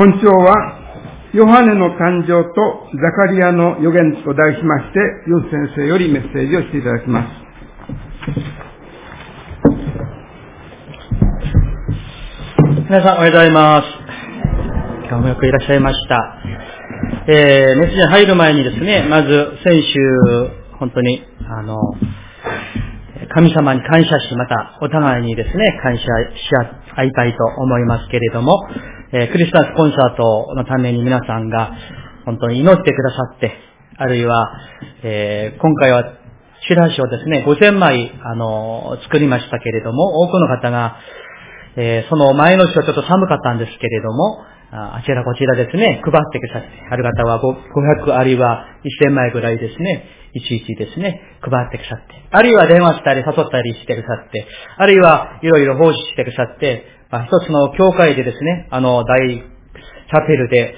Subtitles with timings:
[0.00, 0.56] 本庁は、
[1.34, 7.28] ヨハネの誕生とザカリアの予言と題しまして、ユン先生よりメッセージをしていただきます。
[12.88, 13.86] 皆さんおはようございます。
[15.06, 16.38] 今日もよくいらっしゃいました。
[17.28, 19.98] えー、メッセージに入る前にですね、まず先週、
[20.78, 21.76] 本当に、あの、
[23.34, 26.06] 神様に感謝し、またお互いにですね、感謝し
[26.96, 28.66] 合いたいと思いますけれども、
[29.12, 31.72] えー、クリスマスコンサートのために皆さんが
[32.24, 33.52] 本当に祈ってくださって、
[33.96, 34.52] あるいは、
[35.02, 36.04] えー、今回は
[36.68, 40.96] チラシをですね、5000枚、あの、作りましたけれども、多くの方が、
[41.76, 48.66] えー、その前の日はちょっと寒かったんですけれども、あちらこちらですね、配ってくださって、ある方は500あるいは
[49.02, 50.04] 1000枚ぐらいですね、
[50.34, 54.46] いちいちですね、配ってくださって、あるいは電話したり誘ったりしてくださって、
[54.76, 60.74] あるいはいろいろ奉仕してくださって、あ、一つの教会でですね、あの、大チャペルで、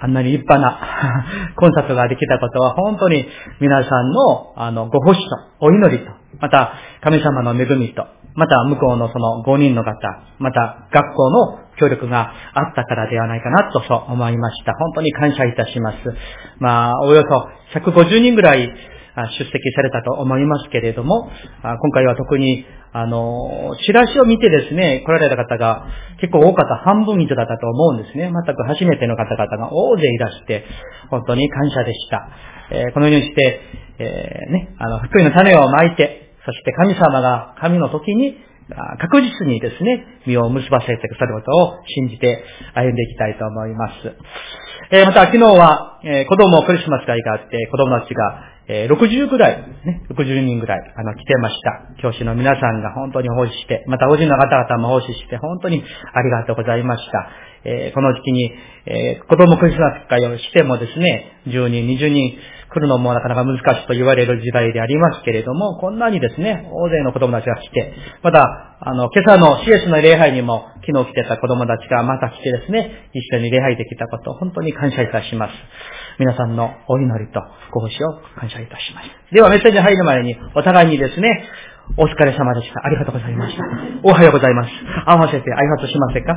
[0.00, 3.24] あんなに立派な コンサートができたことは本当に
[3.60, 9.94] 皆さんのあのご奉仕とお祈りと、また神様の恵みと、また向こうのその5人の方、
[10.38, 14.72] また学校の協力があったからではないかなとそう思いました。
[14.74, 15.96] 本当に感謝いたします。
[16.58, 17.22] まあ、およ
[17.72, 18.68] そ150人ぐらい
[19.38, 21.30] 出席されたと思いますけれども、
[21.62, 25.86] 今回は特に、あの、チラシを見てですね、来られた方が
[26.20, 28.30] 結構多かった、半分以上だったと思うんですね。
[28.30, 30.64] 全く初めての方々が大勢いらして、
[31.10, 32.28] 本当に感謝でした。
[32.70, 33.60] えー、このようにして、
[33.98, 38.36] えー、ね、あの、福音の種をまいて、そして神様が神の時に
[38.98, 43.94] 確実にですね、身を結ばせてくださることを信じて歩んでいきたいと思います。
[44.90, 52.02] えー、また昨日は、えー、子供クリスマス会があって、子供たちがえー、60ぐらい、ね、60人ぐらい、あの、来てました。
[52.02, 57.28] 教師の皆さんが本当に奉仕して、また、おじの方々も奉仕して、本当にありがとうございました。
[57.64, 58.52] えー、この時期に、
[58.86, 62.36] えー、子供クリスマス会をしてもですね、10人、20人
[62.74, 68.42] 来るのもなかなか難しいと言われる時代でありますけれども、こんなにですね、大勢の子供たちが来て、また、
[68.80, 75.54] あの、今朝の CS の礼拝にも、昨日来てた子供たちがまた来てですね、一緒に礼拝できたこと、本当に感謝いたします。
[76.18, 77.40] 皆さんのお祈りと
[77.72, 79.34] ご奉仕を感謝いたします。
[79.34, 81.44] ではメッセージ入る前に、お互いにですね、
[81.96, 82.80] お疲れ様でした。
[82.84, 83.62] ありがとうございました。
[84.02, 84.70] おはようございます。
[85.06, 86.34] 合わせて挨拶しませんか？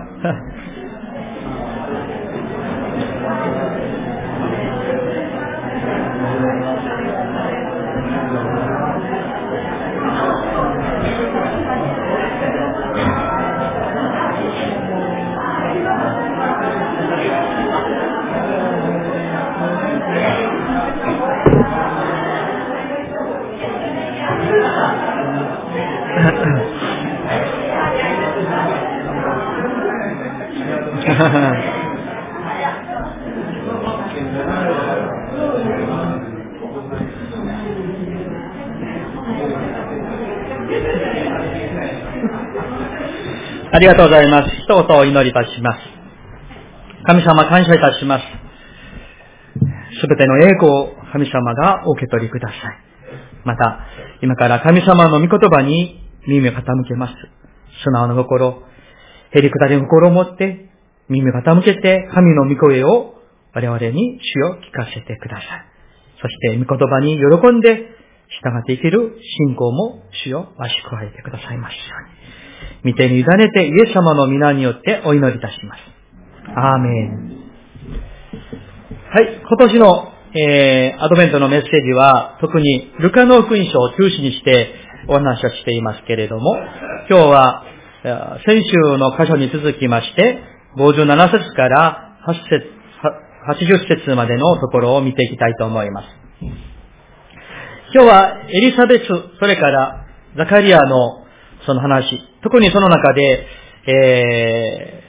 [43.77, 44.49] ありがとうございます。
[44.63, 45.77] 一言お祈りいたします。
[47.05, 48.23] 神様感謝いたします。
[50.01, 52.57] すべての栄光を神様がお受け取りください。
[53.45, 53.85] また、
[54.23, 57.13] 今から神様の御言葉に耳を傾けます。
[57.83, 58.63] 素直な心、
[59.29, 60.71] へりくだりの心を持って
[61.07, 63.13] 耳を傾けて神の御声を
[63.53, 65.45] 我々に主を聞かせてください。
[66.19, 67.75] そして御言葉に喜んで
[68.41, 71.77] 従っていける信仰も主をわし加えてくださいますよ
[72.09, 72.16] うに。
[72.83, 75.81] 見てに委ねてイエス様の皆によってお祈りいたします。
[76.55, 77.37] アーメン。
[79.09, 84.73] はい、今年の、えー、アドベントのメッセージは、特にルカの福音書を中心にして
[85.07, 86.55] お話をしていますけれども、
[87.09, 87.63] 今日は、
[88.45, 90.39] 先週の箇所に続きまして、
[90.77, 92.77] 57節から8節
[93.47, 96.07] 80節までのところを見ていきたいと思います。
[97.93, 99.07] 今日はエリザベス、
[99.39, 100.05] それから
[100.37, 101.26] ザカリアの
[101.67, 103.45] その話、特にその中で、
[103.87, 105.03] え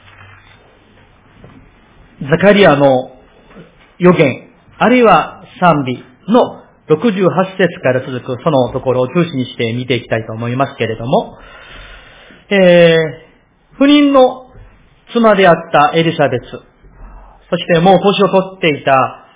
[2.23, 3.13] ー、ザカリアの
[3.99, 11.39] 予言、あるいは賛美の68節から続くそのところを中心にして見ていきたいと思いますけれども、
[12.51, 14.51] えー、不妊の
[15.13, 19.27] 妻であったエリザベス、そしてもう年を取っていた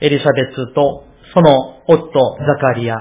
[0.00, 1.04] エリザベスと
[1.34, 2.94] その夫ザカリア。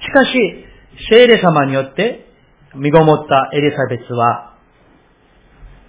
[0.00, 0.67] しかし、
[1.10, 2.26] 聖霊様によって
[2.74, 4.56] 身ごもったエリザベスは、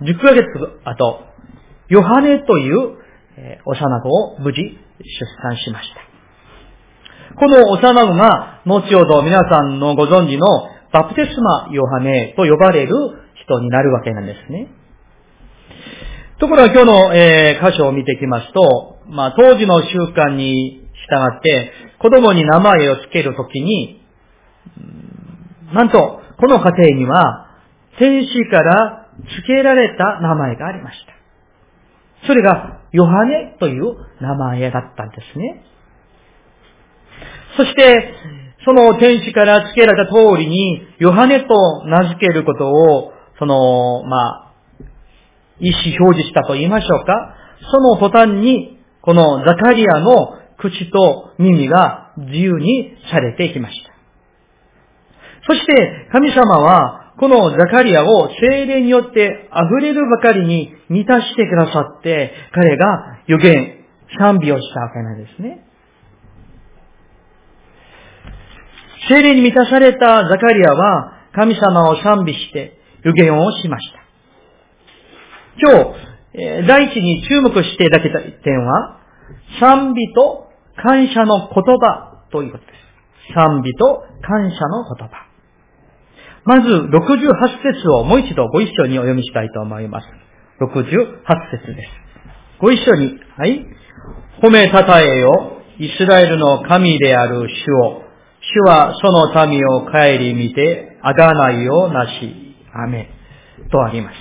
[0.01, 0.45] 10ヶ月
[0.85, 1.23] 後、
[1.89, 2.99] ヨハネという、
[3.65, 4.77] 幼子を無事出
[5.41, 7.35] 産しました。
[7.35, 10.45] この幼子が、後ほど皆さんのご存知の
[10.91, 12.95] バプテスマヨハネと呼ばれる
[13.43, 14.67] 人になるわけなんですね。
[16.39, 23.98] ところが今日の、えー、箇所を見ていきますと、まあ、当時の習慣に従って、子供に名前を付けるときに、
[25.73, 27.47] なんと、この家庭には、
[27.97, 32.27] 天使から付けられた名前がありました。
[32.27, 33.83] それが、ヨハネという
[34.19, 35.63] 名前だったんですね。
[37.57, 38.13] そして、
[38.65, 44.53] その天使から付けられた通りに、ヨハネと名付けることを、その、まあ、
[45.59, 47.35] 意思表示したと言いましょうか。
[47.71, 53.88] その途端に、このザカリアの口と耳が自由にされていきました。
[55.49, 63.83] そして神様は、このザカリアを精霊によって溢れるばかりに満たしてくださって、彼が予言、
[64.19, 65.65] 賛美をしたわけなんですね。
[69.09, 73.99] 精霊に満たされたザカリアは、神様を賛美して予言をしました。
[75.73, 75.93] 今
[76.61, 78.99] 日、第一に注目していただきたい点は、
[79.59, 83.33] 賛美と感謝の言葉ということです。
[83.33, 85.28] 賛美と感謝の言葉。
[86.49, 90.07] まず、68節をもう一度ご一緒にお読みしたいと思います。
[90.59, 91.21] 68
[91.61, 91.89] 節です。
[92.59, 93.67] ご一緒に、はい。
[94.41, 98.01] 褒めたたえよ、イスラエルの神である主を。
[98.41, 102.55] 主はその民を帰り見て、あがないをなし。
[102.73, 103.11] アメ
[103.71, 104.15] とあります。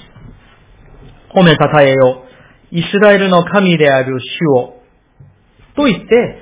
[1.35, 2.25] 褒めたたえよ、
[2.73, 4.83] イスラエルの神である主を。
[5.75, 6.39] と言って、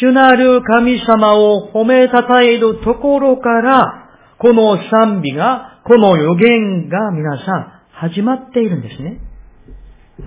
[0.00, 4.07] 主なる神様を褒めたたえるところから、
[4.40, 9.20] この賛美が、この予言が皆さん始まっているんですね。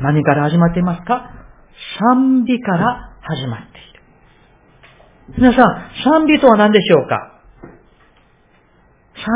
[0.02, 1.31] 何から始まっていますか？
[2.00, 5.38] 賛美から始まっている。
[5.38, 7.42] 皆さん、賛美とは何でしょうか？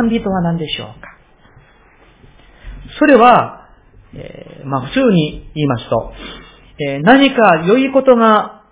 [0.01, 1.07] 賛美とは何でしょうか？
[2.99, 3.69] それは、
[4.13, 6.13] えー、まあ普通に言いますと、
[6.79, 8.63] えー、何か良いことが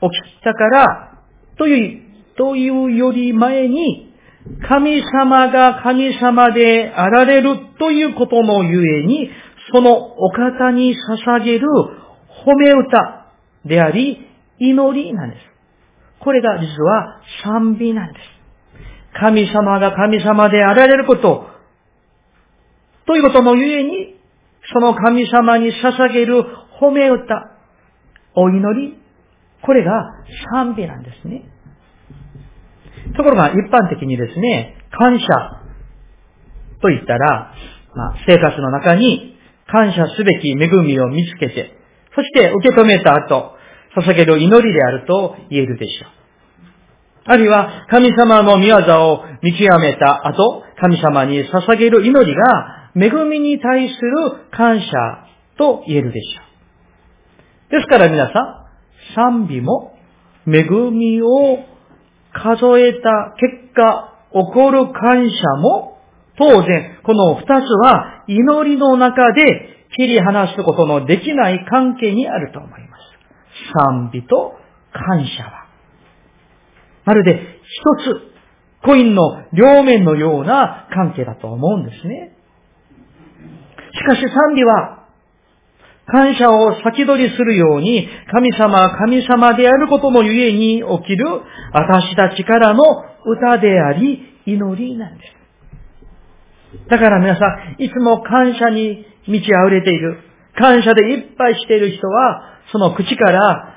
[0.00, 1.18] 起きたから、
[1.56, 2.02] という、
[2.36, 4.11] というより前に、
[4.68, 9.30] 神様が神様であられるということのゆえに、
[9.72, 10.94] そのお方に
[11.26, 11.66] 捧げる
[12.44, 13.26] 褒め歌
[13.64, 14.18] であり、
[14.58, 15.42] 祈りなんです。
[16.18, 18.24] これが実は賛美なんです。
[19.20, 21.46] 神様が神様であられること、
[23.06, 24.16] ということのゆえに、
[24.72, 26.44] その神様に捧げる
[26.80, 27.50] 褒め歌、
[28.34, 28.98] お祈り、
[29.62, 29.92] これが
[30.54, 31.51] 賛美なんですね。
[33.16, 35.26] ところが一般的にですね、感謝
[36.80, 37.54] と言ったら、
[37.94, 39.36] まあ、生活の中に
[39.66, 41.76] 感謝すべき恵みを見つけて、
[42.14, 43.56] そして受け止めた後、
[43.96, 46.22] 捧げる祈りであると言えるでしょう。
[47.24, 48.76] あるいは、神様の御業
[49.12, 54.88] を見極めた後、神様に捧げる祈りが、恵みに対する感謝
[55.56, 56.40] と言えるでしょ
[57.70, 57.72] う。
[57.72, 58.62] ですから皆さん、
[59.14, 59.96] 賛美も
[60.46, 61.58] 恵みを
[62.32, 65.98] 数えた結果、起こる感謝も、
[66.38, 67.48] 当然、この二つ
[67.84, 73.02] は祈りの中で切り離すことのできない関係にあると思います。
[73.86, 74.54] 賛美と
[74.92, 75.66] 感謝は。
[77.04, 78.32] まるで一つ、
[78.84, 82.36] コインの両面のような関係だと思うんですね。
[83.92, 85.01] しかし賛美は
[86.06, 91.26] 感謝を先取りするように、神様は神様であることのゆえに起きる
[91.72, 92.82] 私たちからの
[93.24, 96.88] 歌であり、祈りなんです。
[96.88, 97.46] だから皆さ
[97.78, 100.18] ん、いつも感謝に満ち溢れている、
[100.58, 103.76] 感謝でいっぱいしている人は、その口から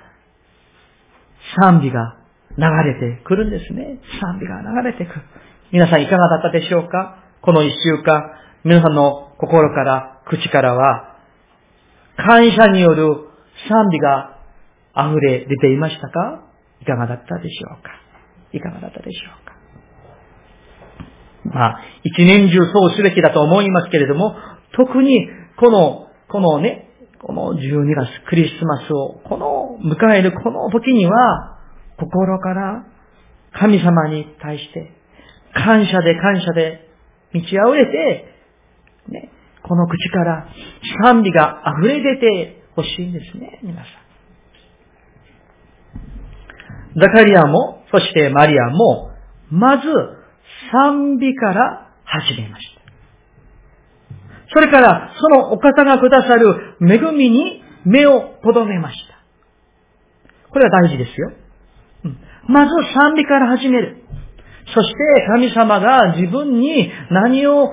[1.59, 2.17] 賛美が
[2.57, 4.00] 流れてくるんですね。
[4.21, 5.21] 賛美が流れてくる。
[5.71, 7.17] 皆さんいかがだったでしょうか？
[7.41, 8.31] この一週間、
[8.63, 11.14] 皆さんの心から、口からは、
[12.17, 13.27] 感謝による
[13.69, 14.39] 賛美が
[14.95, 16.43] 溢れ出ていましたか？
[16.81, 17.91] いかがだったでしょうか？
[18.53, 19.55] いかがだったでしょうか？
[21.45, 24.36] まあ、一年中そうすべきだと思いますけれども、
[24.75, 26.89] 特にこの、このね、
[27.22, 31.60] この12月クリスマスを、この迎えるこの時には、
[31.98, 32.86] 心から
[33.53, 34.91] 神様に対して
[35.53, 36.89] 感謝で感謝で
[37.31, 38.25] 満ち溢れて、
[39.10, 39.31] ね、
[39.67, 40.48] この口から
[41.03, 43.88] 賛美が溢れ出てほしいんですね、皆さ
[46.95, 47.00] ん。
[47.00, 49.12] ザカリアも、そしてマリアも、
[49.50, 49.84] まず
[50.72, 52.81] 賛美から始めました。
[54.53, 59.15] それから、そのお方がくださる恵みに目を留めました。
[60.51, 61.31] これは大事ですよ。
[62.05, 64.03] うんまず賛美から始める。
[64.72, 64.95] そして
[65.31, 67.72] 神様が自分に何を施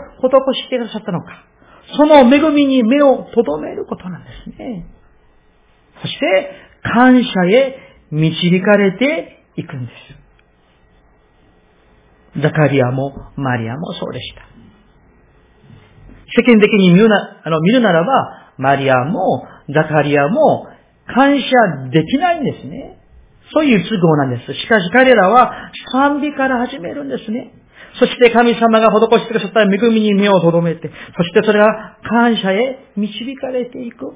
[0.62, 1.51] してくださったのか。
[1.96, 4.86] その恵みに目を留めることなんですね。
[6.00, 6.50] そして、
[6.82, 7.76] 感謝へ
[8.10, 9.92] 導かれていくんで
[12.36, 12.40] す。
[12.40, 14.42] ザカリアもマリアもそうでした。
[16.34, 20.66] 世間的に見るなあの見るならば、マリアもザカリアも
[21.06, 22.98] 感謝できないんですね。
[23.52, 24.54] そういう都合なんです。
[24.54, 25.52] しかし彼らは
[25.92, 27.52] 賛美から始めるんですね。
[27.98, 34.14] そして神様が施してくださった恵みに目を留めて、そしてそれが感謝へ導かれていく。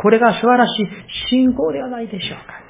[0.00, 0.86] これが素晴らしい
[1.30, 2.62] 信仰ではないでしょうか。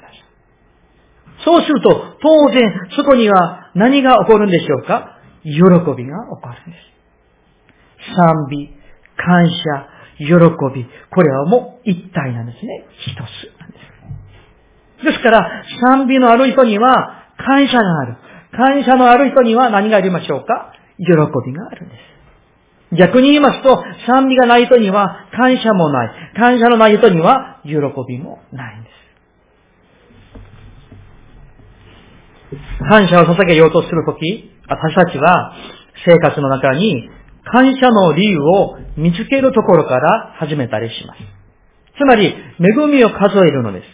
[1.43, 2.61] そうすると、当然、
[2.95, 5.17] そこには何が起こるんでしょうか？
[5.43, 6.77] 喜びが起こるんで
[8.05, 8.15] す。
[8.15, 8.69] 賛美、
[9.17, 9.87] 感謝、
[10.19, 10.25] 喜
[10.73, 12.85] び、これはもう一体なんですね。
[12.97, 13.17] 一つ
[13.59, 13.77] なんで
[15.01, 15.05] す。
[15.05, 18.17] ですから、賛美のある人には感謝がある。
[18.55, 20.73] 感謝のある人には何がありましょうか？
[20.97, 21.05] 喜
[21.45, 22.97] びがあるんです。
[22.97, 26.11] 逆に言いますと、賛美がない人には感謝もない。
[26.35, 27.71] 感謝のない人には喜
[28.07, 28.93] びもないんです。
[32.87, 35.55] 感謝を捧げようとするとき、私たちは
[36.05, 37.09] 生活の中に
[37.45, 41.19] 感謝の理由を見つけるところから始めたりします。
[41.97, 42.33] つまり、恵
[42.91, 43.85] みを数えるのです。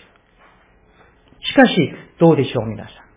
[1.47, 1.73] しかし、
[2.19, 3.08] どうでしょう皆さん？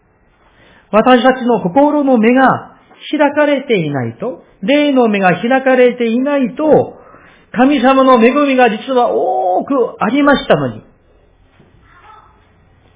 [0.93, 2.77] 私たちの心の目が
[3.11, 6.99] 開かれていないと、霊の目が開かれていないと、
[7.53, 10.85] 神様の恵みが実は多くありましたのに、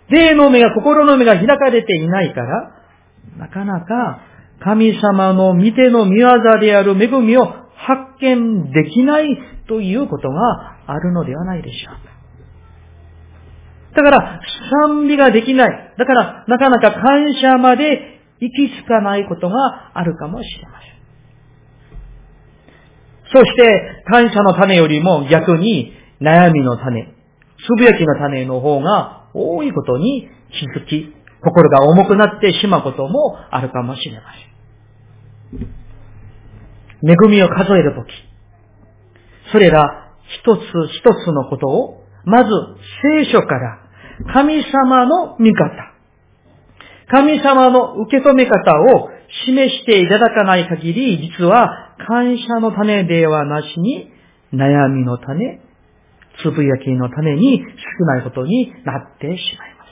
[0.08, 2.72] 霊の目が、心の目が開かれていないから、
[3.38, 4.20] なかなか
[4.60, 6.28] 神様の見ての見業
[6.60, 9.38] である恵みを発見できない
[9.68, 12.15] ということがあるのではないでしょうか。
[13.96, 14.40] だから、
[14.84, 15.94] 賛美ができない。
[15.96, 20.96] だから、なかなか感謝まで行き着かないことがあるかもしれません。
[23.32, 27.14] そして、感謝の種よりも逆に悩みの種、
[27.66, 34.22] つぶやきの種の方が多いことに気づき、心が重くなってしまうこともあるかもしれま
[35.50, 37.10] せん。
[37.10, 38.08] 恵みを数えるとき、
[39.52, 40.12] それら
[40.42, 40.60] 一つ
[40.92, 42.50] 一つのことを、まず
[43.24, 43.85] 聖書から
[44.32, 45.92] 神様の見方、
[47.08, 49.10] 神様の受け止め方を
[49.46, 54.10] 示していただかない限り、実は感謝の種ではなしに、
[54.52, 55.60] 悩みの種、
[56.42, 57.58] つぶやきの種に
[57.98, 59.84] 少ないことになってしまいま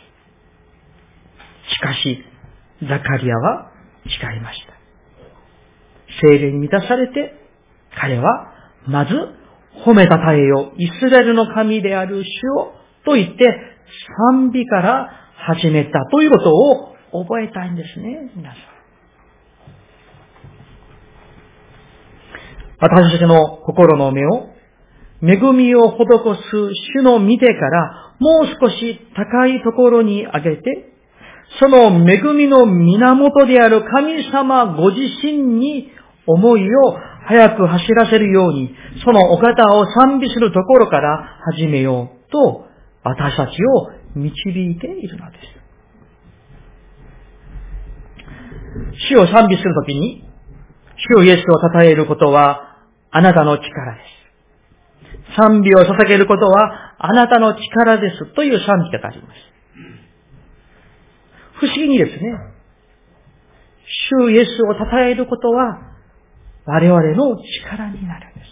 [1.68, 1.74] す。
[1.74, 2.24] しかし、
[2.88, 3.70] ザカリアは
[4.04, 4.74] 違いました。
[6.22, 7.34] 精霊に満たされて、
[7.96, 8.52] 彼は、
[8.86, 9.12] まず、
[9.84, 12.26] 褒めたたえよ、イスラエルの神である主
[12.60, 13.73] を、と言って、
[14.30, 18.74] 賛美から始めたということを覚えたいんですね、皆さん。
[22.80, 24.48] 私たちの心の目を、
[25.22, 25.96] 恵みを施
[26.50, 30.92] す主の見てから、もう少し高いところに上げて、
[31.60, 35.90] その恵みの源である神様ご自身に
[36.26, 38.74] 思いを早く走らせるように、
[39.04, 42.66] そのお方を賛美するところから始めようと
[43.04, 45.44] 私たちを導いているのです。
[49.10, 50.24] 主を賛美するときに、
[50.96, 51.42] 主をイエスを
[51.72, 52.78] 称えることは
[53.10, 54.00] あなたの力で
[55.28, 55.36] す。
[55.36, 59.34] 賛美を捧げることはあなたの力ですという賛美があります。
[61.60, 62.18] 不思議にですね、
[64.18, 65.78] 主イエスを称えることは
[66.64, 68.50] 我々の力になるんです。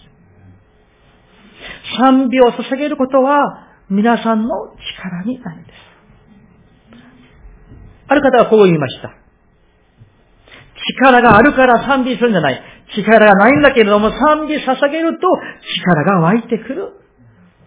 [1.97, 4.49] 賛美を捧げることは皆さんの
[4.97, 5.75] 力になるんです。
[8.07, 9.13] ある方はこう言いました。
[11.01, 12.61] 力があるから賛美するんじゃない。
[12.95, 15.27] 力がないんだけれども賛美捧げると
[15.81, 17.03] 力が湧いてくる。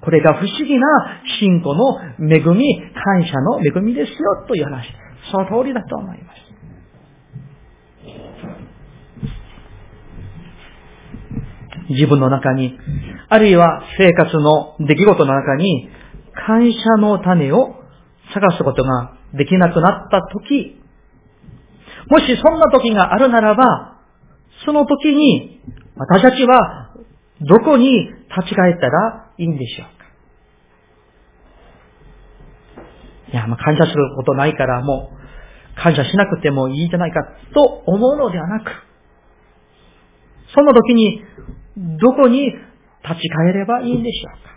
[0.00, 0.86] これが不思議な
[1.40, 4.86] 信仰の恵み、感謝の恵みですよという話。
[5.32, 6.46] その通りだと思います。
[11.88, 12.78] 自分の中に、
[13.28, 15.88] あるいは生活の出来事の中に、
[16.46, 17.82] 感謝の種を
[18.34, 20.80] 探すことができなくなった時、
[22.08, 24.00] もしそんな時があるならば、
[24.64, 25.60] その時に
[25.96, 26.94] 私たちは
[27.40, 30.06] どこに立ち返ったらいいんでしょうか？
[33.32, 37.22] いや、まあ感謝することないからもう感謝しなくてもいいんじゃないか
[37.54, 38.70] と思うのではなく、
[40.54, 41.22] そんな時に
[42.00, 44.55] どこに立ち返ればいいんでしょうか？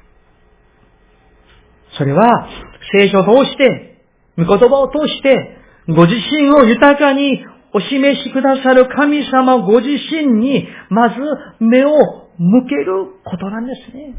[1.99, 2.47] それは、
[2.93, 3.97] 聖書を通して、
[4.37, 5.57] 御言葉を通して、
[5.89, 11.15] ご自身を豊かにお示しくださる神様ご自身に、まず
[11.59, 11.91] 目を
[12.37, 14.15] 向けることなんですね。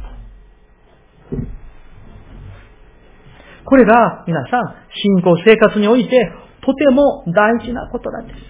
[3.65, 8.41] これが皆さん、信仰生活においてとても大事なことなんです。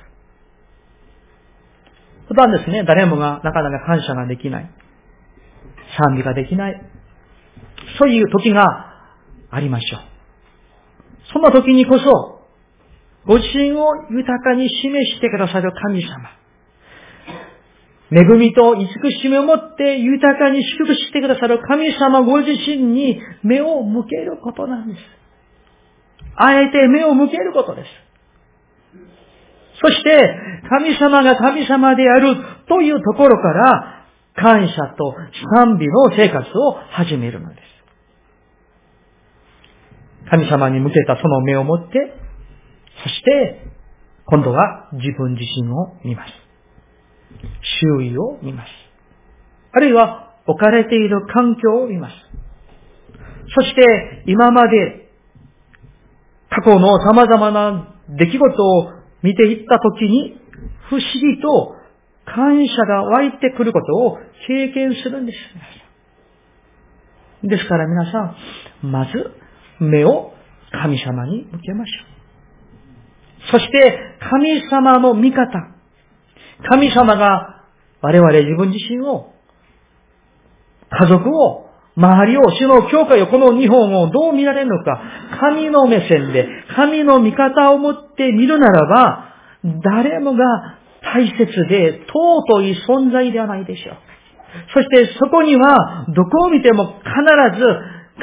[2.26, 4.70] 普段ですね、誰もがなかなか感謝ができない。
[5.99, 6.82] 賛美ができない。
[7.99, 8.89] そういう時が
[9.50, 10.00] ありましょう。
[11.33, 12.40] そんな時にこそ、
[13.26, 16.40] ご自身を豊かに示してくださる神様。
[18.12, 18.88] 恵みと慈
[19.23, 25.00] しみをもって豊かに祝福してくださる神様ご自身に目を向けることなんです。
[26.35, 27.88] あえて目を向けることです。
[29.80, 30.37] そして、
[30.69, 32.37] 神様が神様である
[32.69, 35.14] というところから、感謝と
[35.57, 37.69] 賛美の生活を始めるのです。
[40.30, 42.14] 神様に向けたその目を持って、
[43.02, 43.66] そして、
[44.26, 46.32] 今度は自分自身を見ます。
[47.82, 48.68] 周囲を見ます。
[49.72, 52.14] あるいは置かれている環境を見ます。
[53.54, 55.10] そして今まで
[56.50, 60.40] 過去の様々な出来事を見ていったときに
[60.88, 61.75] 不思議と
[62.25, 65.38] 感謝が湧いてくることを経験するんです。
[67.49, 68.37] ですから皆さ
[68.82, 69.39] ん、まず
[69.80, 70.32] 目を
[70.70, 72.02] 神様に向けましょ
[73.49, 73.50] う。
[73.52, 73.99] そして
[74.30, 75.49] 神様の味方、
[76.68, 77.60] 神様が
[78.02, 79.32] 我々自分自身を、
[80.90, 85.00] 家族を、周りを、主の教会を、この日本をどう見られるのか、
[85.40, 89.25] 神の目線で、神の味方を持って見るならば、
[89.82, 90.44] 誰もが
[91.14, 93.96] 大切で尊い存在ではないでしょう。
[94.72, 97.66] そしてそこには、どこを見ても必ず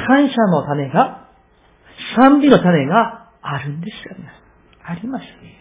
[0.06, 1.27] 感謝の種が、
[2.16, 4.30] 賛美の種があるんですよね。
[4.84, 5.58] ありますね。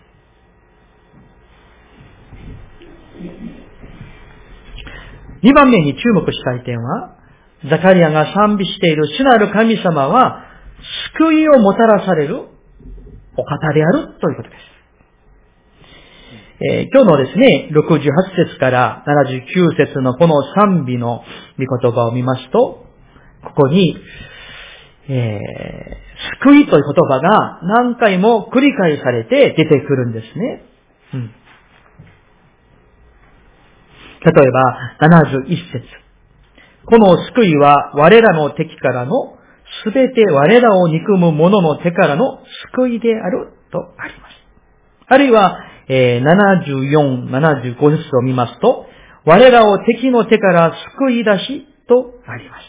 [5.43, 7.15] 2番目に注目したい点は、
[7.69, 10.43] ザカリアが賛美している主なる神様は、
[11.17, 12.37] 救いをもたらされる
[13.35, 14.77] お方であるということです。
[16.59, 21.23] えー、今日のですね、68節から79節のこの賛美の
[21.59, 22.85] 御言葉を見ますと、
[23.43, 23.95] ここに、
[25.09, 30.63] えー、救いという言葉が何回も繰り返されて出てくるんですね。
[31.13, 31.31] うん
[34.27, 35.85] 例えば、71節
[36.85, 39.37] この救いは我らの敵からの、
[39.83, 42.39] すべて我らを憎む者の手からの
[42.75, 44.33] 救いであるとあります。
[45.07, 48.85] あるいは、えー、74、75節を見ますと、
[49.25, 52.66] 我らを敵の手から救い出しとあります。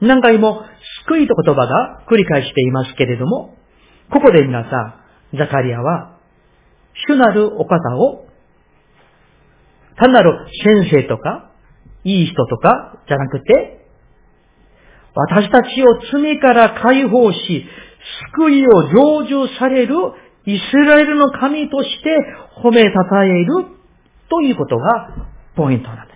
[0.00, 0.62] 何回も
[1.06, 3.56] 救いと言葉が繰り返していますけれども、
[4.10, 5.00] ここで皆さ
[5.34, 6.18] ん、ザカリアは、
[7.08, 8.26] 主なるお方を
[9.96, 11.50] 単なる先生とか、
[12.04, 13.86] いい人とかじゃなくて、
[15.14, 17.66] 私たちを罪から解放し、
[18.36, 19.94] 救いを成就される
[20.44, 22.16] イスラエルの神として
[22.62, 23.46] 褒めたたえる
[24.28, 25.08] ということが
[25.56, 26.15] ポイントなんです。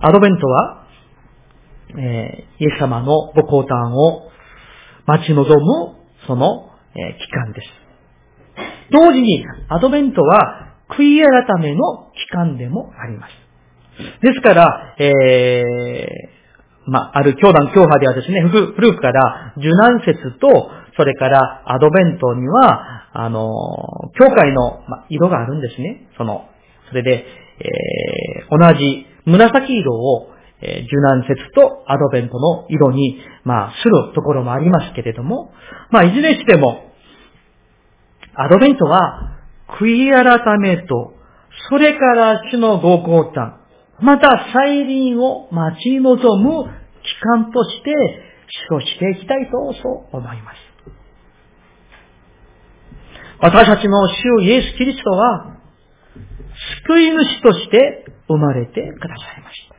[0.00, 0.86] アドベントは、
[1.96, 4.30] えー、イエス様のご降誕を
[5.06, 7.68] 待ち望むその、えー、期間です。
[8.90, 13.32] 同時に、アドベントは、悔い改めの期間でもあります。
[14.22, 20.48] ですから、えー、まあ、ある教団教派ではですね、古くから受難節と、
[20.96, 23.50] それからアドベントには、あの、
[24.18, 26.08] 教会の、ま色があるんですね。
[26.18, 26.48] その、
[26.88, 27.24] それで、
[27.58, 30.28] えー、同じ紫色を、
[30.60, 35.52] えー、受難節とアドベントの色に、まあ、するところもありますけれども、
[35.90, 36.90] まあ、いずれにしても、
[38.34, 39.38] アドベントは、
[39.80, 41.14] 悔い改めと、
[41.70, 43.64] それから主のご降誕、
[44.00, 47.92] また再臨を待ち望む期間として
[48.68, 50.56] 過ごしていきたいとそう思います。
[53.40, 55.54] 私たちの主イエス・キリストは、
[56.86, 59.74] 救い主として生まれてくださいました。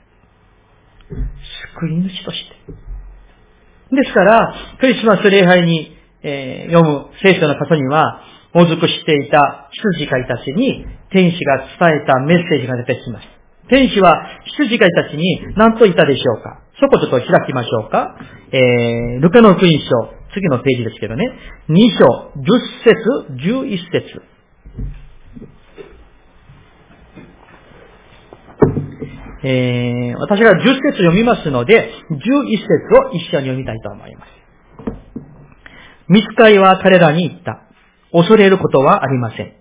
[1.80, 3.96] 救い主として。
[3.96, 8.22] ですから、クリスマス礼拝に、えー、読む聖書の方には、
[8.54, 13.28] もずくしていた羊飼いたちに天使が伝えたメッセージが出てきます。
[13.68, 14.26] 天使は
[14.58, 18.16] 羊飼いたちに何と言ったでしょうかそこちょっと開きましょうか。
[18.52, 19.80] えー、ルカの福音書、
[20.34, 21.26] 次のページですけどね。
[21.70, 22.46] 2章、10
[22.84, 24.22] 節、11節。
[29.48, 32.68] えー、私が10節読みますので、11節
[33.10, 34.30] を一緒に読みたいと思います。
[36.08, 37.62] 見つかいは彼らに言った。
[38.12, 39.54] 恐れることはありません。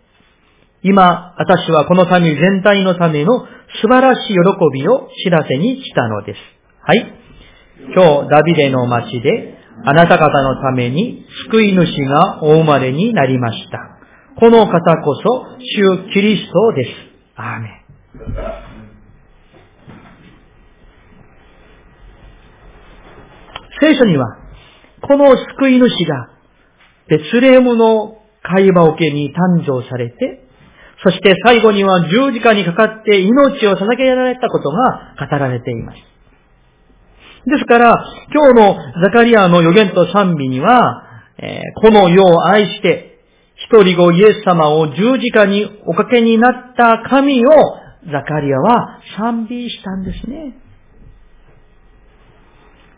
[0.83, 3.47] 今、私はこの民全体のための
[3.83, 4.39] 素晴らしい喜
[4.73, 6.39] びを知らせに来たのです。
[6.81, 7.13] はい。
[7.95, 13.79] 今日、ダビデの町で、あなた方のために救い主がお生まれになりました。
[14.41, 16.91] この方こそ、主キリストです。
[17.37, 17.69] アーメ
[18.71, 18.74] ン。
[23.81, 24.27] 聖書には、
[25.03, 26.31] この救い主が、
[27.09, 30.45] ベツレームの会話桶に誕生されて、
[31.03, 35.97] そして最後には十字架にかかって命を捧げられたことが語られています。
[37.47, 37.93] ですから、
[38.33, 41.03] 今日のザカリアの予言と賛美には、
[41.39, 43.19] えー、この世を愛して、
[43.57, 47.51] 一人子イエス様を十字架におかけになった神を
[48.11, 50.57] ザカリアは賛美したんですね。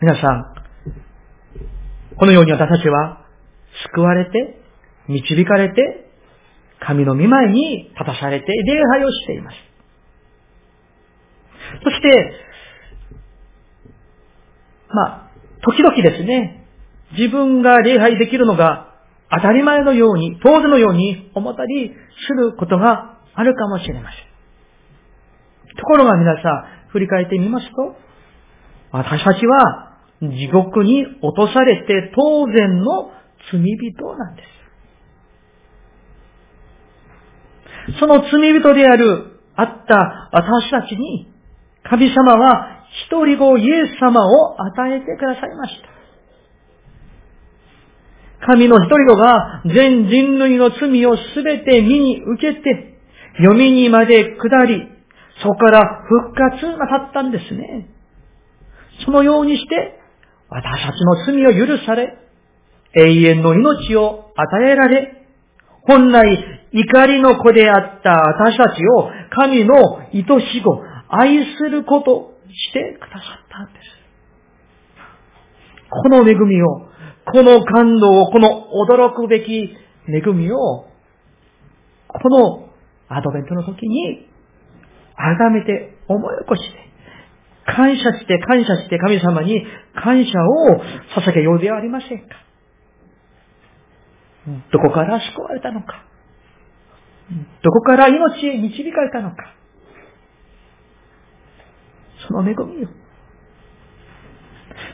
[0.01, 0.45] 皆さん、
[2.19, 3.27] このように私たちは
[3.93, 4.59] 救われて、
[5.09, 6.11] 導かれて、
[6.81, 9.57] 神の御前に立たされて礼拝をしています。
[11.85, 12.33] そして、
[14.89, 15.31] まあ、
[15.63, 16.65] 時々ですね、
[17.13, 18.95] 自分が礼拝できるのが
[19.31, 21.93] 当たり前のように、当然のように思ったり
[22.29, 24.21] することがあるかもしれません。
[25.77, 26.49] ところが皆さ
[26.87, 27.97] ん、振り返ってみますと、
[28.93, 29.86] 私たちは
[30.21, 33.11] 地獄に落とされて当然の
[33.53, 34.57] 罪人なんです。
[38.01, 41.29] その罪人である、あった私たちに、
[41.85, 45.97] 神様は一人子イエス様を与えてくださいました。
[48.47, 52.99] 神の一人子が全人類の罪をすべて身に受けて、
[53.39, 54.89] 読みにまで下り、
[55.43, 57.89] そこから復活なさったんですね。
[59.05, 60.01] そのようにして、
[60.49, 62.19] 私たちの罪を許され、
[62.95, 65.27] 永遠の命を与えられ、
[65.83, 69.75] 本来怒りの子であった私たちを神の
[70.13, 73.97] 愛し子、愛することしてくださったんです。
[75.89, 76.89] この恵みを、
[77.33, 79.75] この感動を、この驚くべき
[80.09, 80.87] 恵みを、
[82.09, 82.69] この
[83.09, 84.29] アドベントの時に、
[85.17, 86.86] 改めて思い起こして、
[87.67, 90.81] 感謝して感謝して神様に感謝を
[91.21, 92.37] 捧げようではありませんか？
[94.73, 96.05] どこから救われたのか？
[97.63, 99.53] どこから命へ導かれたのか？
[102.29, 102.89] その恵みを。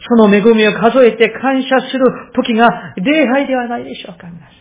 [0.08, 2.04] その恵みを数えて感謝する
[2.34, 4.52] 時が礼拝ではないでしょうか、皆さん。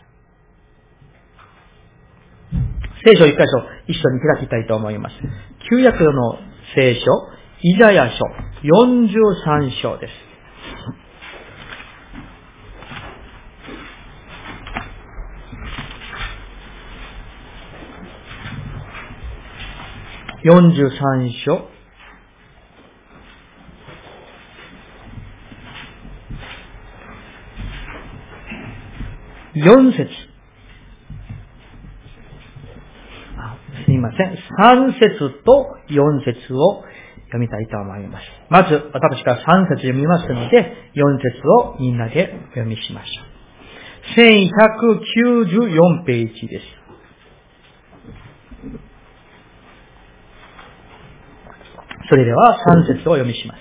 [3.03, 3.43] 聖書一箇所
[3.87, 5.15] 一緒に開きたいと思います。
[5.71, 6.37] 旧約の
[6.75, 7.05] 聖書、
[7.63, 8.25] イザヤ書
[8.63, 10.13] 43章です。
[20.43, 21.69] 43章。
[29.53, 30.09] 4節
[33.85, 34.33] すみません。
[34.33, 36.83] 3節と4節を
[37.31, 38.25] 読みたいと思います。
[38.49, 43.31] まず、私が3節読みますので、4節をみんなで読みしましょう。
[44.19, 46.65] 1194ページです。
[52.09, 53.59] それでは3節を読みします。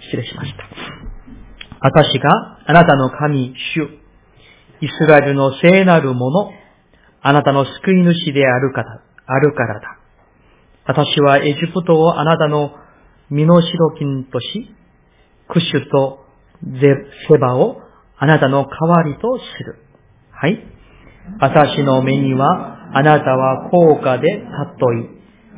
[0.10, 0.64] 失礼しました。
[1.80, 3.88] 私があなたの神、主、
[4.80, 6.50] イスラエルの聖なるもの、
[7.22, 9.98] あなたの救い主であるから、あるからだ。
[10.86, 12.72] 私はエジプトをあなたの
[13.30, 14.74] 身の代金とし、
[15.48, 16.24] クシュと
[16.62, 16.94] ゼ
[17.28, 17.80] セバを
[18.18, 19.78] あなたの代わりとする。
[20.30, 20.58] はい。
[21.40, 24.28] 私の目にはあなたは高価で
[24.78, 25.08] 尊い。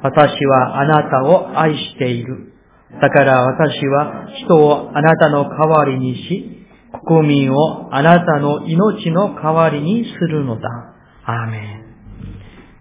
[0.02, 2.52] 私はあなたを愛している。
[3.00, 6.66] だから私は人をあなたの代わりにし、
[7.06, 10.68] 国民をあなたの命の代わりにするのだ。
[11.24, 11.85] アーメン。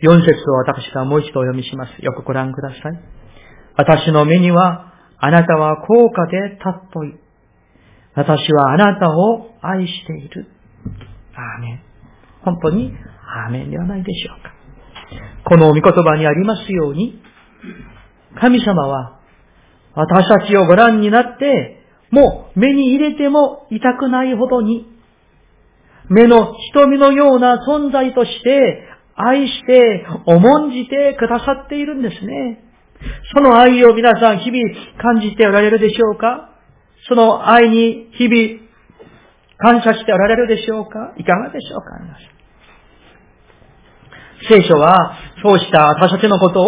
[0.01, 2.03] 四節を私がもう一度お読みします。
[2.03, 2.79] よくご覧ください。
[3.77, 7.15] 私の目には、あなたは高価で尊い。
[8.13, 10.47] 私はあなたを愛している。
[11.35, 11.81] アーメン。
[12.43, 12.93] 本当に
[13.45, 14.53] アーメンではないでしょうか。
[15.45, 17.21] この御言葉にありますように、
[18.39, 19.19] 神様は
[19.95, 24.87] 私たちをご覧になって、もう目に入れても痛くないほどに、
[26.09, 28.83] 目の瞳のような存在として
[29.15, 32.63] 愛して重んじてくださっているんですね。
[33.33, 36.49] その愛を皆さん日々感じておられるでしょうか？
[37.07, 38.65] その愛に日々
[39.57, 41.13] 感謝しておられるでしょうか？
[41.17, 41.91] いかがでしょうか？
[44.49, 46.67] 聖書は、そうした私たちのことを、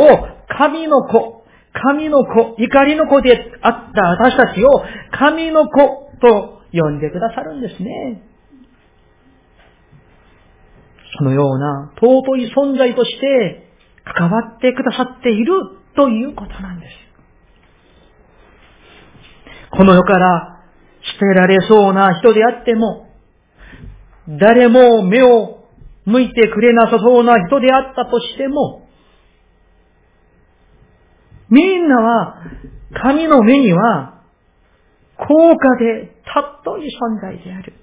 [0.58, 4.68] 神の子、神の子、怒りの子であった私たちを、
[5.12, 8.24] 神の子と呼んでくださるんですね。
[11.18, 13.72] そのような尊い存在として
[14.04, 15.54] 関わってくださっている
[15.96, 16.94] ということなんです。
[19.72, 20.64] この世から
[21.02, 23.08] 捨てられそうな人であっても、
[24.40, 25.66] 誰も目を
[26.06, 28.88] 向いてくれなさそうな人であったとしても、
[31.50, 32.42] みんなは
[33.02, 34.22] 神の目には
[35.18, 37.74] 高価で尊い存在である。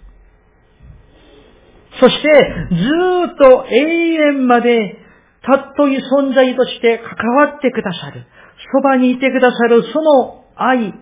[2.00, 2.28] そして、
[2.70, 2.84] ず
[3.32, 5.00] っと永遠まで、
[5.46, 8.24] 尊い存在として関わってくださる。
[8.72, 10.94] そばにいてくださるその愛。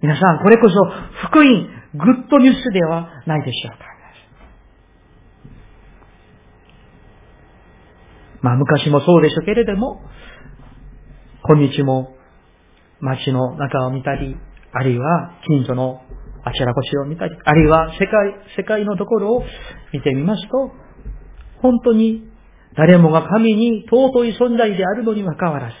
[0.00, 0.74] 皆さん、これこそ
[1.28, 3.96] 福音、グッドニュースではないでしょうか。
[8.42, 10.02] まあ昔もそうでしょうけれども、
[11.42, 12.14] 今日も
[13.00, 14.36] 街の中を見たり、
[14.72, 16.02] あるいは近所の
[16.46, 18.12] あちらこちらを見たり、あるいは世界、
[18.56, 19.44] 世界のところを
[19.92, 20.70] 見てみますと、
[21.60, 22.30] 本当に
[22.76, 25.74] 誰もが神に尊い存在であるのにもかかわらず、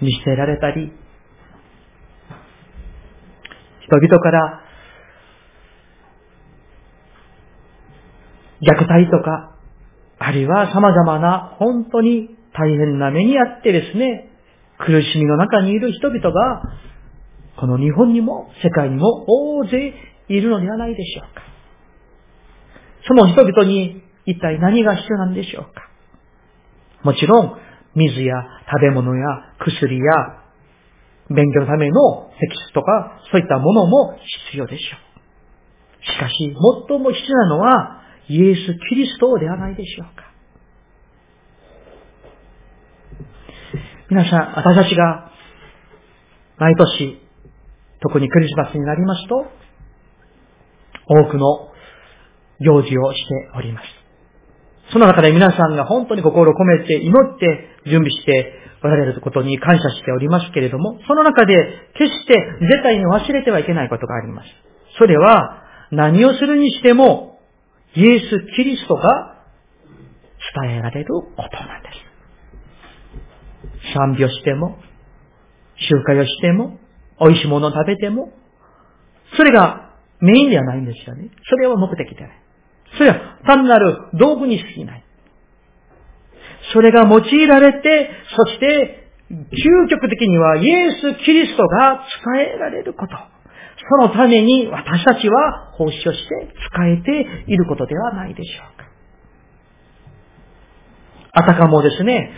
[0.00, 0.90] 見捨てられたり、
[3.84, 4.62] 人々から
[8.62, 9.58] 虐待とか、
[10.18, 14.30] あるいは様々な本当に大変な目にあってですね、
[14.78, 16.62] 苦しみの中にいる人々が
[17.56, 19.94] この日本にも世界にも大勢
[20.28, 21.42] いるのではないでしょうか。
[23.06, 25.88] その人々に一体何が必要なんでしょうか。
[27.02, 27.56] もちろん、
[27.94, 28.34] 水や
[28.70, 29.26] 食べ物や
[29.58, 30.04] 薬や
[31.28, 34.16] 勉強のためのテキストとかそういったものも
[34.50, 35.10] 必要でしょう。
[36.04, 36.54] しかし、
[36.88, 38.58] 最も必要なのはイエス・
[38.88, 40.30] キリストではないでしょうか。
[44.08, 45.30] 皆さん、私たちが
[46.58, 47.29] 毎年
[48.02, 49.46] 特にクリスマスになりますと、
[51.06, 51.70] 多くの
[52.60, 53.86] 行事をしております。
[54.92, 61.54] その中で皆さんが本当に心を込めて祈って準備しておられることに感謝しておりますけれども、その中で
[61.94, 64.48] 決して絶対に忘れてはいけないことがあります。
[64.98, 67.38] それは何をするにしても
[67.94, 68.24] イエス・
[68.56, 69.36] キリストが
[70.62, 72.10] 伝えられることなんです。
[73.94, 74.78] 賛美をしても、
[75.76, 76.78] 集会をしても、
[77.20, 78.32] 美味しいものを食べても、
[79.36, 81.30] それがメインではないんですよね。
[81.48, 82.38] それは目的ではない。
[82.96, 85.04] それは単なる道具に過ぎない。
[86.72, 93.14] それが用いられて、そして、究極的にはイエス・キリストが使えられること。
[93.88, 98.90] そのために私たちは奉仕をして使えていることではないでしょうか。
[101.32, 102.30] あたかもですね、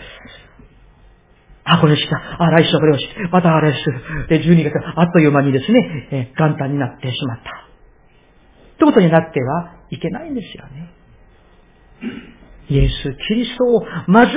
[1.65, 2.17] あ、これした。
[2.43, 3.15] あ、来週はこれをして。
[3.31, 4.27] またあれする。
[4.27, 7.63] で、12月、あっという間にですね、えー、元旦になってしまった。
[8.79, 10.91] ということになってはいけないんですよね。
[12.69, 14.33] イエス・キリストを、まず、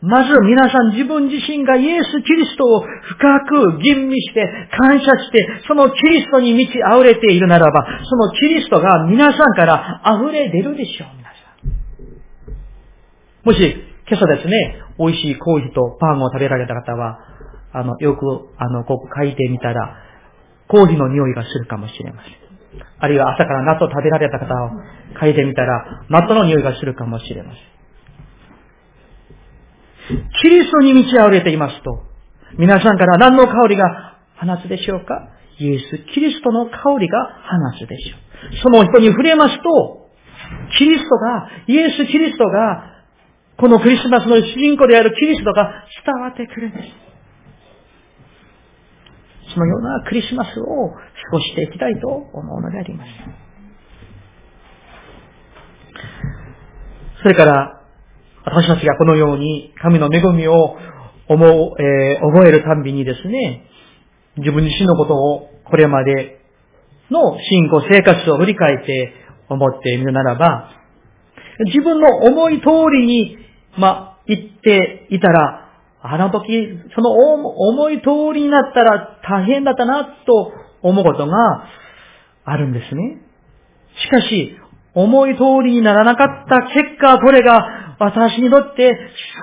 [0.00, 11.36] まず皆さん自分自身がイエス・キリストを深く吟味して、感謝して、そのキリストに満ち溢れているならば、そのキリストが皆さんから溢れ出るでしょう、皆さ
[12.52, 13.46] ん。
[13.46, 17.18] もし、今朝ですね、美味しいコーヒーとパンを食べられた方は、
[17.72, 19.96] あの、よく、あの、ここ書いてみたら、
[20.68, 22.32] コーヒーの匂いがするかもしれません。
[22.98, 24.70] あるいは朝から納豆食べられた方を
[25.20, 27.58] 書いてみたら、納豆の匂いがするかもしれませ
[30.14, 30.20] ん。
[30.42, 32.02] キリストに満ち溢れていますと、
[32.58, 35.30] 皆さんから何の香りが放つでしょうか？
[35.58, 37.18] イエス・キリストの香りが
[37.72, 38.20] 放つでしょう。
[38.62, 40.10] その人に触れますと、
[40.76, 42.93] キリストが、イエス・キリストが
[43.56, 47.04] このクリスマスの主人公であるキリストが伝わってくるんです。
[49.54, 50.96] そのようなクリスマスを過
[51.30, 53.10] ごしていきたいと思うのであります。
[57.22, 57.80] それから、
[58.44, 60.76] 私たちがこのように神の恵みを
[61.28, 63.66] 思う、えー、覚えるたんびにですね、
[64.36, 66.40] 自分自身のことをこれまで
[67.10, 69.14] の信仰生活を振り返って
[69.48, 70.83] 思ってみるならば、
[71.66, 73.44] 自分の思い通りに
[73.76, 75.70] まあ、言っていたら、
[76.02, 76.50] あの時、
[76.94, 81.34] その思い通りになったら大変だったなと思うことが
[82.44, 83.22] あるんですね。
[84.02, 84.56] しかし、
[84.94, 88.92] 思い通りにならなかった結果、これが私にとって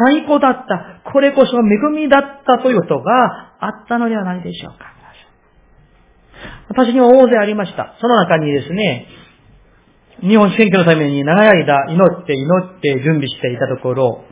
[0.06, 1.02] 最高だった。
[1.12, 4.92] これこそ恵みだったということがあったのではないでしょうか。
[6.70, 7.96] 私には大勢ありました。
[8.00, 9.08] その中にですね、
[10.22, 14.24] 日本選挙のために長い間祈って祈って準備していたところ、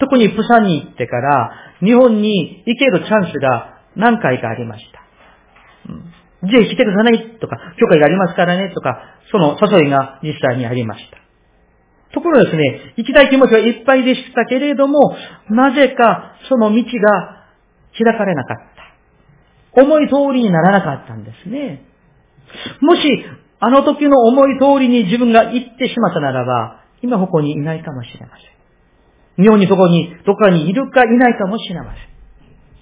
[0.00, 5.04] 特にプサに行ってから日本に行けるチャンスが何回かありました。
[6.42, 8.98] うん、ぜひ来てくださいとか、許可がありますからねとか、
[9.30, 11.18] その誘いが実際にありました。
[12.14, 15.16] ところですね、行きたい気持ちはいっぱいでしたけれども、
[15.50, 17.44] なぜかその道が
[17.98, 18.58] 開かれなかっ
[19.74, 19.82] た。
[19.82, 21.82] 思い通りにならなかったんですね。
[22.80, 23.24] もし、
[23.64, 29.42] あの時の思い通りに自分が行ってしまったならば、今ここにいないかもしれません。
[29.42, 32.02] 日本にそこに、どこかにいるかいないかもしれません。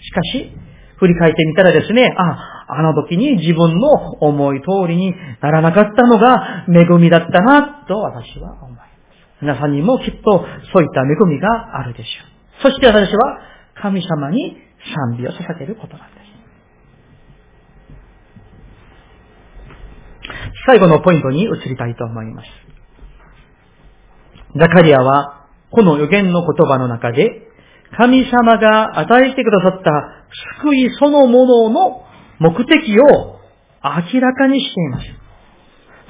[0.03, 0.53] しかし、
[0.97, 3.90] 振り返ってみたらですね、あ、あの時に自分の
[4.21, 8.88] 思い通りにならなかったのが恵みだったな、と私は思います。
[9.40, 12.09] 皆さんにもきっとそういった恵みがあるでしょ
[12.59, 12.62] う。
[12.62, 13.38] そして私は
[13.81, 14.57] 神様に
[15.12, 16.12] 賛美を捧げることなんです。
[20.66, 22.48] 最後のポイントに移りたいと思います。
[24.58, 27.48] ザカリアは、この予言の言葉の中で、
[27.96, 29.90] 神様が与えてくださった
[30.62, 32.04] 救いそのものの
[32.38, 33.38] 目的を
[33.82, 35.06] 明らかにしています。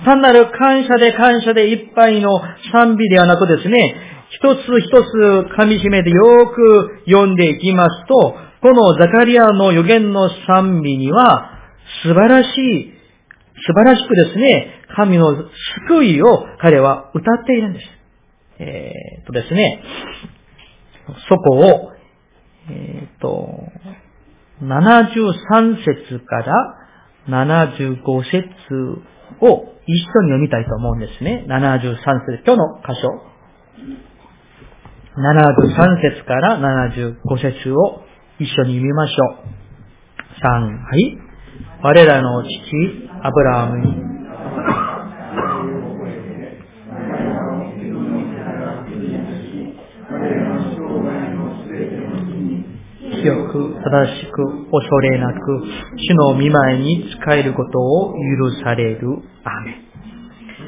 [0.05, 2.40] 単なる感謝で感謝でいっぱいの
[2.72, 3.96] 賛美ではなくですね、
[4.31, 11.51] 一つ一つ噛み締めてよく読んでいきますと、このザカリアの予言の賛美には
[12.03, 13.02] 素晴らしい
[13.66, 15.37] 素晴らしくですね、神の
[15.88, 17.87] 救いを彼は歌っているんです。
[18.59, 19.83] えー、っとですね、
[21.29, 21.92] そこを、
[22.70, 23.48] えー、っと、
[24.62, 26.79] 73節から
[27.29, 28.42] 75節
[29.40, 31.44] を一緒に読みたいと思うんですね。
[31.48, 33.33] 73節、今日の箇所。
[35.14, 38.03] 73節から75節を
[38.38, 39.62] 一緒に読みましょう。
[40.40, 41.18] 3、はい。
[41.83, 43.87] 我らの父、アブラハムに、
[53.23, 55.39] 清く正しく恐れなく
[55.99, 59.07] 主の見舞いに使えることを許される。
[59.45, 59.83] アメ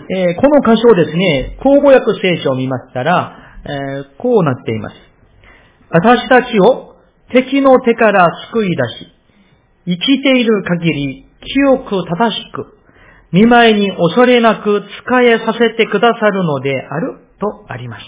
[0.07, 4.95] えー、この箇所をですね、口語訳聖書を見ましたら、えー、こうなっています。
[5.91, 6.95] 私たちを
[7.33, 9.13] 敵の手から救い出し、
[9.87, 12.79] 生きている限り清く正しく、
[13.33, 18.05] 見舞いに恐れなく使えさせてくださるのであるとあります。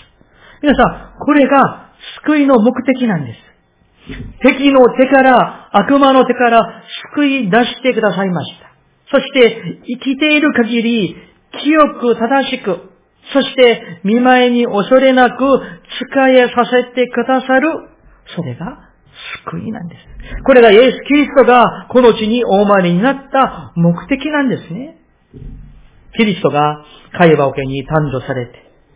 [0.62, 1.92] 皆さん、これが
[2.24, 3.56] 救いの目的なんです。
[4.40, 6.82] 敵の手から、悪魔の手から
[7.14, 8.70] 救い出してくださいました。
[9.10, 11.16] そして、生きている限り、
[11.62, 12.90] 清く正しく、
[13.32, 17.68] そして見舞いに恐れなく使えさせてくださる、
[18.36, 18.90] それが
[19.44, 20.15] 救いなんです。
[20.44, 24.98] これがイエス・キリストがこの地にお生まれになった目的なんですね。
[26.16, 26.84] キリストが
[27.18, 28.52] 会話桶に誕生されて、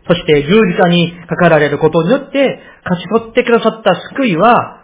[0.07, 4.81] そして十字架にかかられることによって勝ち取ってくださった救いは、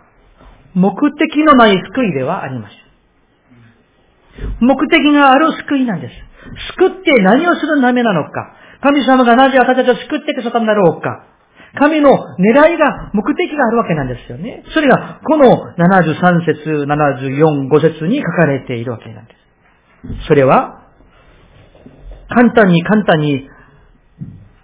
[0.74, 2.88] 目的のない救いではありません。
[4.60, 6.14] 目的がある救いなんです。
[6.78, 8.54] 救って何をするためなのか。
[8.82, 11.27] 神様がなぜ私たちを救ってくださったんだろうか。
[11.76, 14.64] 神の狙いが、目的があるわけなんですよね。
[14.74, 19.34] それが、この73節、74、5節に書かれているわけなんで
[20.22, 20.28] す。
[20.28, 20.84] それは、
[22.30, 23.50] 簡単に簡単に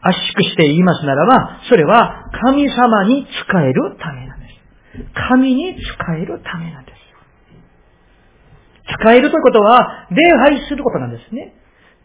[0.02, 4.54] 圧縮して言いますならば、それは神様に使えるためなんです。
[5.30, 6.98] 神に使えるためなんです。
[9.00, 11.54] 使えるということは、礼拝することなんですね。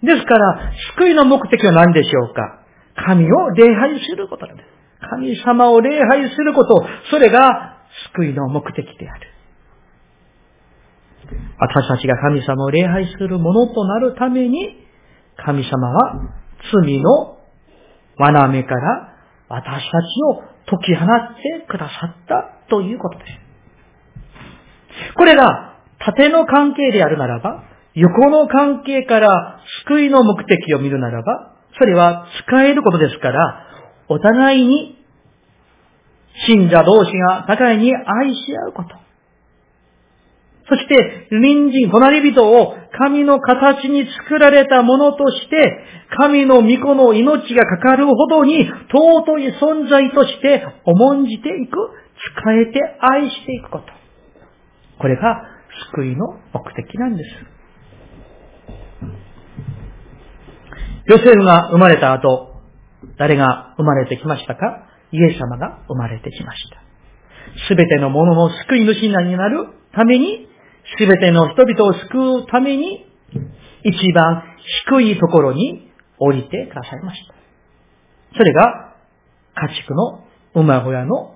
[0.02, 2.60] ですから、救いの目的は何でしょうか
[2.94, 4.77] 神を礼拝することなんです。
[5.00, 7.78] 神様を礼拝すること、それが
[8.14, 9.28] 救いの目的である。
[11.58, 14.86] 私たちが神様を礼拝するものとなるために、
[15.36, 16.14] 神様は
[16.84, 17.38] 罪の
[18.18, 19.14] 罠目から
[19.48, 21.06] 私たちを解き放っ
[21.60, 23.30] てくださったということです。
[25.16, 33.64] これが縦の関係であるならば、横の関係から救いの目的を見るならば、それは使えることですから、
[34.08, 34.97] お互いに
[36.46, 38.90] 信者同士が互いに愛し合うこと。
[40.68, 45.84] そして、隣人、隣人を神の形に作られたものとして、
[46.16, 51.76] 神の御子の命がかかるほどに尊い存在として重んじていく、
[52.42, 53.84] 使えて愛していくこと。
[54.98, 55.42] これが
[55.94, 57.30] 救いの目的なんです。
[61.06, 62.60] ヨセフが生まれた後、
[63.16, 64.84] 誰が生まれてきましたか？
[65.12, 66.88] イエス様が生まれてきました。
[67.68, 70.48] すべてのものの救い主になるために、
[70.98, 73.06] すべての人々を救うために、
[73.84, 74.42] 一番
[74.88, 77.34] 低いところに降りてくださいました。
[78.36, 78.94] それが、
[79.54, 81.34] 家畜の馬小屋の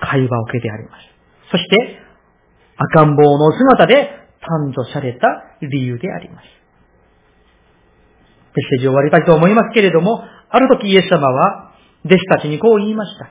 [0.00, 1.04] 会話を受けてあります。
[1.50, 1.98] そして、
[2.76, 4.10] 赤ん坊の姿で
[4.42, 5.26] 誕生された
[5.62, 6.44] 理由であります。
[8.54, 11.65] メッセージを終わりたいと思いますけれども、ある時イエス様は
[12.06, 13.28] 弟子たちにこう言いました。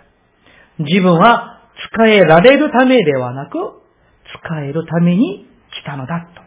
[0.80, 1.62] 自分は
[1.94, 3.58] 使えられるためではなく、
[4.44, 6.42] 使えるために来たのだと。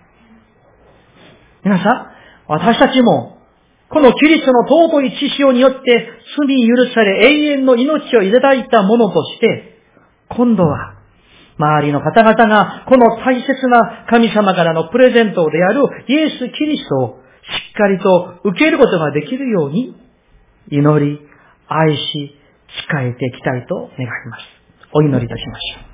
[1.65, 2.07] 皆さん、
[2.49, 3.39] 私たちも、
[3.91, 5.79] このキリストの尊い血潮によって
[6.37, 9.79] 罪許され永遠の命をいただいたものとして、
[10.29, 10.95] 今度は、
[11.59, 19.97] 周りの方々がこの大切な神様からのプレゼントであるイエス・キリストをしっかりと受けることができるように
[20.71, 21.21] 祈り、
[21.69, 22.35] 愛し、仕
[23.03, 24.43] えていきたいと願います。
[24.93, 25.88] お祈りいたしましょう。